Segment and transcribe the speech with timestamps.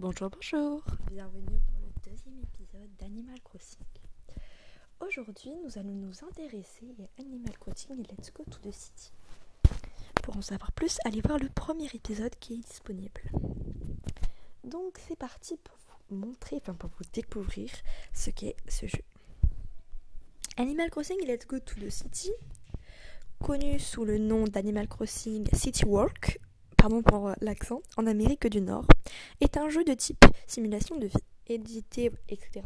[0.00, 3.82] Bonjour, bonjour Bienvenue pour le deuxième épisode d'Animal Crossing.
[5.00, 9.10] Aujourd'hui, nous allons nous intéresser à Animal Crossing et Let's Go to the City.
[10.22, 13.22] Pour en savoir plus, allez voir le premier épisode qui est disponible.
[14.62, 17.68] Donc c'est parti pour vous montrer, enfin pour vous découvrir
[18.14, 19.02] ce qu'est ce jeu.
[20.58, 22.30] Animal Crossing Let's Go to the City,
[23.42, 26.38] connu sous le nom d'Animal Crossing City Walk,
[26.78, 28.86] pardon pour l'accent, en Amérique du Nord,
[29.40, 32.64] est un jeu de type simulation de vie, édité, etc.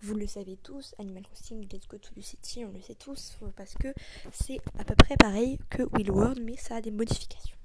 [0.00, 3.38] Vous le savez tous, Animal Crossing, Let's Go to the City, on le sait tous,
[3.56, 3.88] parce que
[4.32, 7.56] c'est à peu près pareil que Will World, mais ça a des modifications.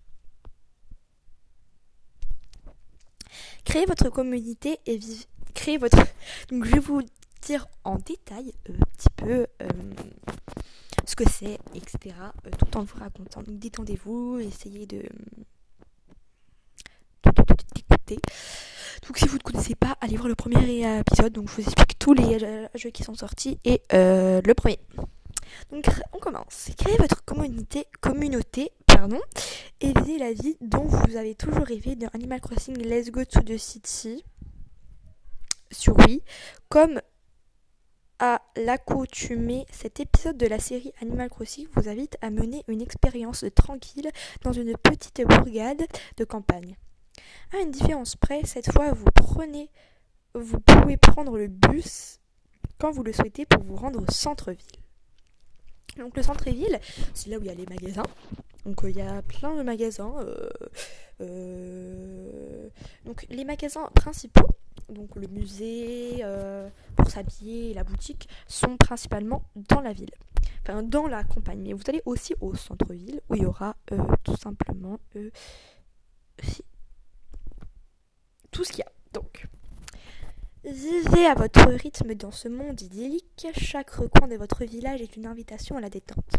[3.65, 5.26] Créez votre communauté et vivez.
[5.54, 5.98] Créez votre.
[6.49, 7.02] Donc je vais vous
[7.45, 9.68] dire en détail euh, un petit peu euh,
[11.05, 12.16] ce que c'est, etc.
[12.45, 13.41] Euh, tout en vous racontant.
[13.43, 15.03] Donc détendez-vous, essayez de
[17.76, 18.20] d'écouter.
[19.07, 21.34] Donc si vous ne connaissez pas, allez voir le premier épisode.
[21.34, 24.79] Donc je vous explique tous les jeux qui sont sortis et le premier.
[25.71, 26.70] Donc on commence.
[26.77, 29.20] Créez votre communauté, communauté pardon,
[29.81, 33.41] et vivez la vie dont vous avez toujours rêvé dans Animal Crossing Let's Go to
[33.41, 34.24] the City
[35.71, 36.21] sur Wii,
[36.70, 37.01] comme
[38.19, 43.45] à l'accoutumée, cet épisode de la série Animal Crossing vous invite à mener une expérience
[43.55, 44.09] tranquille
[44.43, 45.83] dans une petite bourgade
[46.17, 46.77] de campagne.
[47.53, 49.69] À une différence près, cette fois vous prenez
[50.35, 52.19] vous pouvez prendre le bus
[52.79, 54.65] quand vous le souhaitez pour vous rendre au centre-ville.
[55.97, 56.79] Donc le centre-ville,
[57.13, 58.03] c'est là où il y a les magasins.
[58.65, 60.15] Donc euh, il y a plein de magasins.
[60.19, 60.49] Euh,
[61.21, 62.69] euh,
[63.05, 64.47] donc les magasins principaux,
[64.89, 70.12] donc le musée, euh, pour s'habiller la boutique, sont principalement dans la ville.
[70.62, 71.62] Enfin, dans la campagne.
[71.62, 75.29] Mais vous allez aussi au centre-ville où il y aura euh, tout simplement euh,
[78.51, 78.91] tout ce qu'il y a.
[79.13, 79.47] Donc,
[80.63, 83.47] vivez à votre rythme dans ce monde idyllique.
[83.53, 86.38] Chaque recoin de votre village est une invitation à la détente.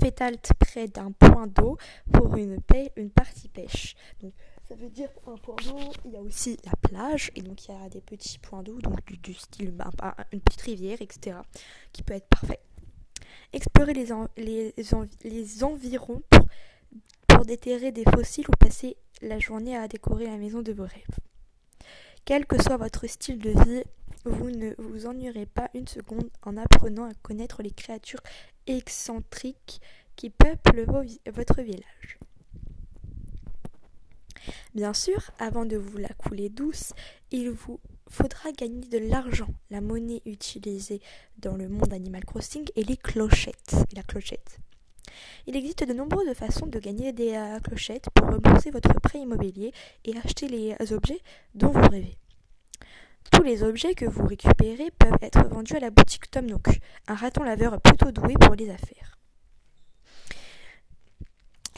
[0.00, 1.76] Faites halte près d'un point d'eau
[2.12, 2.60] pour une,
[3.14, 3.94] partie pêche.
[4.72, 7.72] Ça veut dire un point d'eau, il y a aussi la plage, et donc il
[7.72, 9.90] y a des petits points d'eau, donc du, style ben,
[10.32, 11.36] une petite rivière, etc.,
[11.92, 12.60] qui peut être parfait.
[13.52, 16.46] Explorez les, environs pour,
[17.26, 21.18] pour déterrer des fossiles ou passer la journée à décorer la maison de vos rêves.
[22.24, 23.82] Quel que soit votre style de vie,
[24.24, 28.22] vous ne vous ennuierez pas une seconde en apprenant à connaître les créatures
[28.66, 29.82] excentriques
[30.16, 30.86] qui peuplent
[31.26, 32.18] votre village.
[34.74, 36.92] Bien sûr, avant de vous la couler douce,
[37.30, 39.48] il vous faudra gagner de l'argent.
[39.70, 41.00] La monnaie utilisée
[41.38, 43.74] dans le monde Animal Crossing est les clochettes.
[43.94, 44.58] La clochette.
[45.46, 49.72] Il existe de nombreuses façons de gagner des euh, clochettes pour rembourser votre prêt immobilier
[50.04, 51.20] et acheter les objets
[51.54, 52.16] dont vous rêvez.
[53.30, 56.68] Tous les objets que vous récupérez peuvent être vendus à la boutique Tom Nook,
[57.08, 59.18] un raton laveur plutôt doué pour les affaires.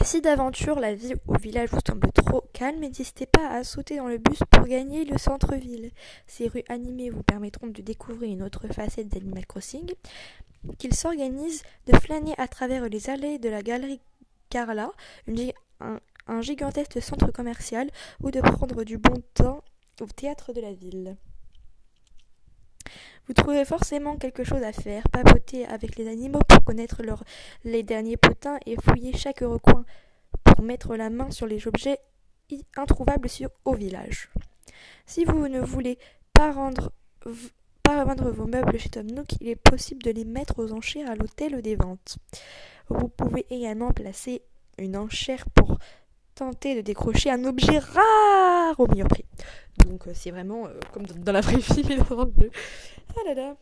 [0.03, 4.07] Si d'aventure la vie au village vous semble trop calme, n'hésitez pas à sauter dans
[4.07, 5.91] le bus pour gagner le centre-ville.
[6.27, 9.93] Ces rues animées vous permettront de découvrir une autre facette d'Animal Crossing,
[10.79, 14.01] qu'il s'organise de flâner à travers les allées de la galerie
[14.51, 14.93] Carla,
[15.81, 17.91] un, gigantesque centre commercial,
[18.23, 19.63] ou de prendre du bon temps
[20.01, 21.17] au théâtre de la ville.
[23.27, 27.03] Vous trouverez forcément quelque chose à faire, papoter avec les animaux pour connaître
[27.65, 29.85] les derniers potins et fouiller chaque recoin
[30.45, 31.99] pour mettre la main sur les objets
[32.77, 34.31] introuvables sur, au village.
[35.07, 35.99] Si vous ne voulez
[36.33, 36.93] pas rendre
[38.03, 41.15] vendre vos meubles chez Tom Nook, il est possible de les mettre aux enchères à
[41.15, 42.17] l'hôtel des ventes.
[42.89, 44.43] Vous pouvez également placer
[44.79, 45.79] une enchère pour
[46.35, 49.25] tenter de décrocher un objet rare au meilleur prix.
[49.87, 52.51] Donc euh, c'est vraiment euh, comme dans, la vraie vie, mais dans le.
[53.11, 53.57] Ah là là.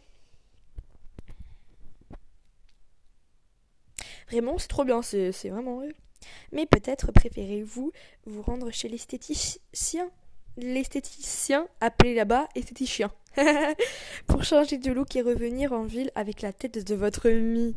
[4.31, 5.83] Vraiment, c'est trop bien, c'est vraiment.
[6.53, 7.93] Mais peut-être préférez-vous
[8.27, 10.11] vous rendre chez l'esthéticien
[10.59, 13.11] L'esthéticien appelé là-bas esthéticien.
[14.27, 17.75] pour changer de look et revenir en ville avec la tête de votre mie.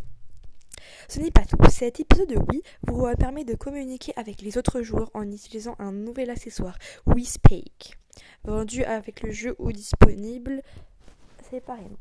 [1.07, 1.57] Ce n'est pas tout.
[1.69, 5.91] Cet épisode de Wii vous permet de communiquer avec les autres joueurs en utilisant un
[5.91, 7.97] nouvel accessoire, Wii Speak,
[8.43, 10.61] vendu avec le jeu ou disponible
[11.49, 11.97] séparément.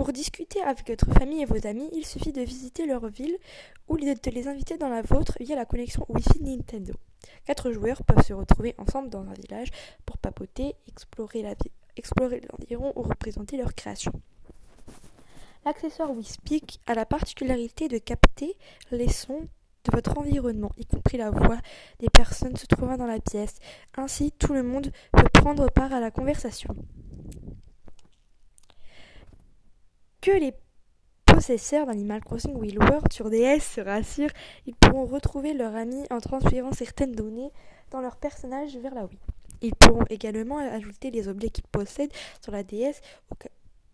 [0.00, 3.36] Pour discuter avec votre famille et vos amis, il suffit de visiter leur ville
[3.86, 6.94] ou de les inviter dans la vôtre via la connexion Wi-Fi Nintendo.
[7.44, 9.68] Quatre joueurs peuvent se retrouver ensemble dans un village
[10.06, 14.10] pour papoter, explorer l'environ ou représenter leur création.
[15.66, 18.56] L'accessoire WeSpeak a la particularité de capter
[18.92, 19.48] les sons
[19.84, 21.58] de votre environnement, y compris la voix
[21.98, 23.56] des personnes se trouvant dans la pièce.
[23.98, 26.74] Ainsi, tout le monde peut prendre part à la conversation.
[30.20, 30.52] Que les
[31.24, 34.32] possesseurs d'Animal Crossing Will World sur DS se rassurent,
[34.66, 37.50] ils pourront retrouver leur ami en transférant certaines données
[37.90, 39.18] dans leur personnage vers la Wii.
[39.62, 42.12] Ils pourront également ajouter les objets qu'ils possèdent
[42.42, 43.00] sur la DS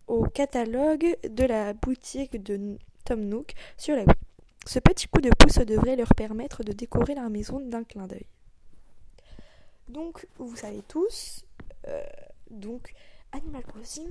[0.07, 4.15] au, catalogue de la boutique de Tom Nook sur la Wii.
[4.65, 8.25] Ce petit coup de pouce devrait leur permettre de décorer leur maison d'un clin d'œil.
[9.87, 11.45] Donc, vous savez tous,
[11.87, 12.03] euh,
[12.49, 12.93] donc
[13.31, 14.09] Animal Crossing,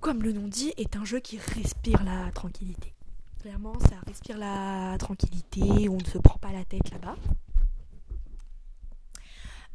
[0.00, 2.94] comme le nom dit, est un jeu qui respire la tranquillité.
[3.40, 7.16] Clairement, ça respire la tranquillité, on ne se prend pas la tête là-bas.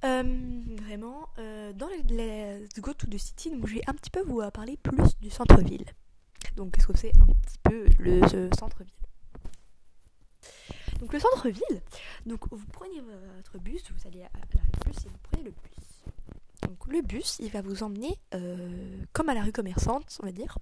[0.03, 4.41] Euh, vraiment, euh, dans les, Go to the City, je vais un petit peu vous
[4.51, 5.85] parler plus du centre-ville.
[6.55, 8.21] Donc, qu'est-ce que c'est un petit peu le
[8.57, 8.93] centre-ville?
[10.99, 11.81] Donc, le centre-ville,
[12.25, 13.01] donc vous prenez
[13.37, 14.45] votre bus, vous allez à la
[14.85, 15.94] bus et vous prenez le bus.
[16.61, 20.31] Donc, le bus, il va vous emmener euh, comme à la rue commerçante, on va
[20.31, 20.57] dire,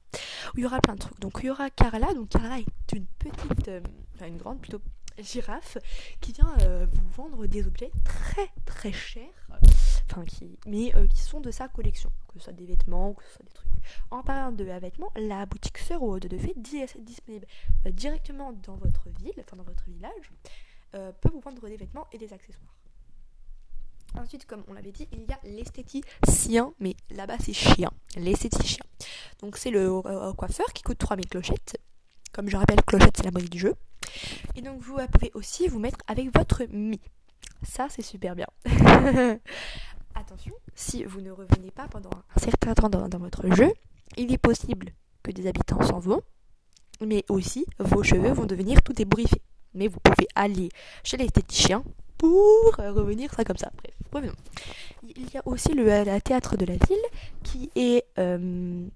[0.54, 1.20] où il y aura plein de trucs.
[1.20, 2.14] Donc, il y aura Carla.
[2.14, 3.72] Donc, Carla est une petite,
[4.16, 4.82] enfin, une grande plutôt
[5.22, 5.78] girafe
[6.22, 9.30] qui vient euh, vous vendre des objets très très chers,
[10.10, 13.14] enfin qui, mais euh, qui sont de sa collection, que ce soit des vêtements ou
[13.14, 13.72] que ce soit des trucs.
[14.12, 17.46] En parlant de vêtements, la boutique Sœur de fait disponible
[17.86, 20.32] euh, directement dans votre ville, enfin dans votre village,
[20.92, 22.76] peut vous vendre des vêtements et des accessoires.
[24.16, 28.86] Ensuite, comme on l'avait dit, il y a l'esthéticien, mais là-bas c'est chien, l'esthéticien.
[29.42, 30.02] Donc c'est le
[30.34, 31.78] coiffeur qui coûte 3000 clochettes.
[32.32, 33.76] Comme je rappelle, clochette c'est la monnaie du jeu.
[34.56, 37.02] Et donc vous pouvez aussi vous mettre avec votre Mi.
[37.64, 38.48] Ça c'est super bien.
[40.16, 43.72] Attention, si vous ne revenez pas pendant un certain temps dans, votre jeu,
[44.16, 44.94] il est possible
[45.24, 46.22] que des habitants s'en vont,
[47.02, 49.42] mais aussi vos cheveux vont devenir tout ébouriffés.
[49.74, 50.70] Mais vous pouvez aller
[51.04, 51.84] chez l'esthéticien
[52.20, 53.72] pour revenir ça comme ça.
[55.16, 56.98] Il y a aussi le, théâtre de la ville
[57.44, 58.88] qui est euh,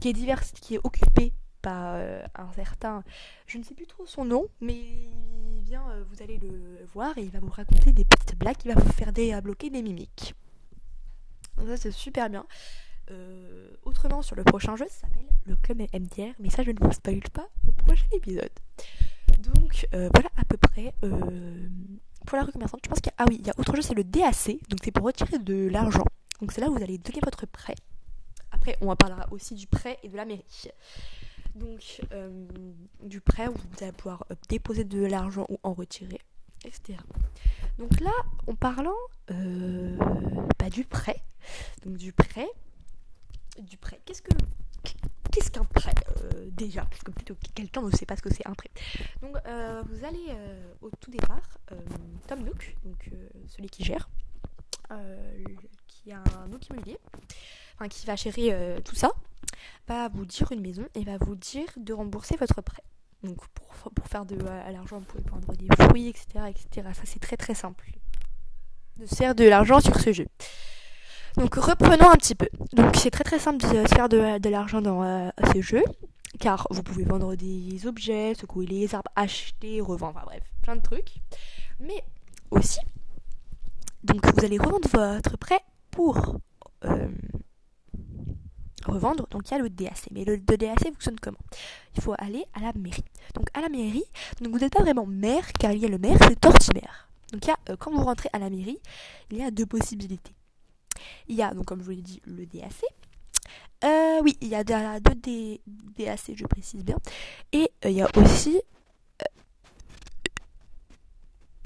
[0.00, 1.32] qui est divers, qui est occupé
[1.62, 3.04] par euh, un certain,
[3.46, 7.16] je ne sais plus trop son nom, mais il vient, euh, vous allez le voir
[7.16, 10.34] et il va vous raconter des petites blagues, il va vous faire débloquer des mimiques.
[11.56, 12.44] Donc ça c'est super bien.
[13.10, 16.78] Euh, autrement sur le prochain jeu, ça s'appelle le club MDR, mais ça je ne
[16.80, 18.50] vous spoil pas au prochain épisode.
[19.38, 20.94] Donc voilà à peu près
[22.24, 22.78] pour la recommandation.
[22.82, 24.58] Je pense qu'il y a, ah oui, il y a autre jeu, c'est le DAC,
[24.68, 26.04] donc c'est pour retirer de l'argent.
[26.40, 27.74] Donc c'est là où vous allez donner votre prêt.
[28.50, 30.44] Après, on en parlera aussi du prêt et de la mairie
[31.54, 32.46] donc euh,
[33.02, 36.20] du prêt vous allez pouvoir euh, déposer de l'argent ou en retirer,
[36.64, 36.98] etc.
[37.78, 38.12] Donc là,
[38.46, 38.96] en parlant
[39.30, 39.96] euh,
[40.58, 41.22] bah, du prêt,
[41.84, 42.48] donc du prêt,
[43.58, 44.32] du prêt, qu'est-ce que
[45.30, 45.94] qu'est-ce qu'un prêt
[46.50, 46.84] déjà?
[46.84, 48.70] Parce que plutôt quelqu'un ne sait pas ce que c'est un prêt.
[49.20, 49.36] Donc
[49.88, 50.36] vous allez
[50.80, 51.58] au tout départ,
[52.28, 53.10] Tom Nook, donc
[53.48, 54.08] celui qui gère,
[55.86, 56.98] qui a un Nook immobilier,
[57.74, 59.10] enfin qui va gérer tout ça,
[59.86, 62.82] va vous dire une maison et va vous dire de rembourser votre prêt.
[63.22, 66.26] Donc pour, pour faire de l'argent, vous pouvez prendre des fruits, etc.
[66.48, 66.88] etc.
[66.92, 67.90] Ça c'est très très simple.
[68.98, 70.26] De faire de l'argent sur ce jeu.
[71.36, 72.48] Donc reprenons un petit peu.
[72.72, 75.82] Donc c'est très très simple de faire de, l'argent dans euh, ce jeu.
[76.40, 80.80] Car vous pouvez vendre des objets, secouer les arbres, acheter, revendre, enfin bref, plein de
[80.82, 81.14] trucs.
[81.78, 82.02] Mais
[82.50, 82.80] aussi,
[84.02, 86.36] donc vous allez revendre votre prêt pour
[86.84, 87.08] euh,
[88.86, 90.08] revendre, donc il y a le DAC.
[90.10, 91.38] Mais le, DAC fonctionne comment?
[91.96, 93.04] Il faut aller à la mairie.
[93.34, 94.04] Donc à la mairie,
[94.40, 97.08] donc vous n'êtes pas vraiment maire, car il y a le maire, c'est Tortimaire.
[97.32, 98.78] Donc il y a, euh, quand vous rentrez à la mairie,
[99.30, 100.32] il y a deux possibilités.
[101.28, 102.84] Il y a, donc comme je vous l'ai dit, le DAC.
[103.84, 104.74] Euh, oui, il y a deux
[105.98, 106.96] DAC, je précise bien.
[107.52, 108.60] Et euh, il y a aussi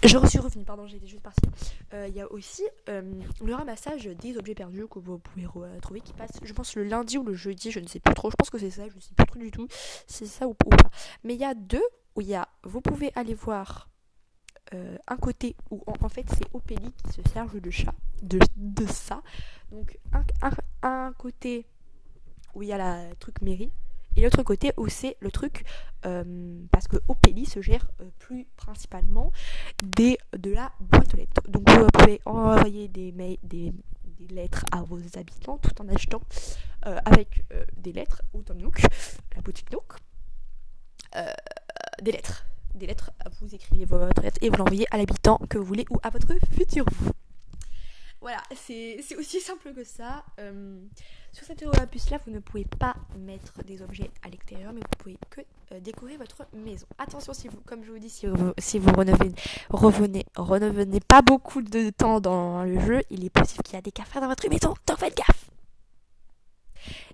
[0.07, 1.47] je suis revenue, pardon, j'étais juste partie.
[1.93, 3.03] Euh, il y a aussi euh,
[3.45, 7.19] le ramassage des objets perdus que vous pouvez retrouver qui passe, je pense, le lundi
[7.19, 8.31] ou le jeudi, je ne sais plus trop.
[8.31, 9.67] Je pense que c'est ça, je ne sais plus trop du tout
[10.07, 10.77] si c'est ça ou, pas.
[11.25, 11.83] Mais il y a deux
[12.15, 13.89] où il y a, vous pouvez aller voir
[14.75, 18.39] euh, un côté où en, fait c'est Opélie qui se serve de chat, de,
[18.87, 19.23] ça.
[19.71, 19.99] Donc
[20.83, 21.67] un, côté
[22.55, 23.71] où il y a la truc mairie
[24.17, 25.65] et l'autre côté où c'est le truc,
[26.07, 29.31] euh, parce que Opélie se gère euh, plus principalement
[29.83, 31.43] des, de la boîte aux lettres.
[31.49, 33.75] Donc vous pouvez envoyer des, mails, des,
[34.31, 36.23] lettres à vos habitants tout en achetant
[36.87, 37.45] euh, avec
[37.77, 38.81] des lettres au Tom Nook,
[39.35, 39.97] la boutique Nook,
[42.03, 42.47] des lettres.
[42.75, 45.99] Des lettres, vous écrivez votre lettre et vous l'envoyez à l'habitant que vous voulez ou
[46.03, 46.85] à votre futur.
[48.27, 50.25] Voilà, c'est aussi simple que ça.
[50.41, 50.81] Euh,
[51.33, 54.97] sur cette puce là, vous ne pouvez pas mettre des objets à l'extérieur, mais vous
[54.99, 56.89] pouvez que euh, décorer votre maison.
[56.99, 58.91] Attention, si vous, comme je vous dis, si vous, si vous
[59.71, 63.93] revenez pas beaucoup de temps dans le jeu, il est possible qu'il y a des
[63.93, 65.49] cafards dans votre maison, donc faites gaffe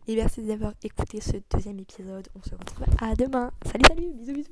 [0.09, 2.27] Et merci d'avoir écouté ce deuxième épisode.
[2.35, 3.53] On se retrouve à demain.
[3.67, 4.49] Salut, salut, bisous, bisous.